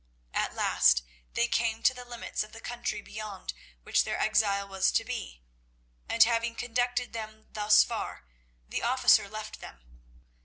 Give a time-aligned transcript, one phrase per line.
[0.33, 1.03] At last
[1.35, 3.53] they came to the limits of the country beyond
[3.83, 5.43] which their exile was to be;
[6.09, 8.25] and, having conducted them thus far,
[8.67, 9.83] the officer left them.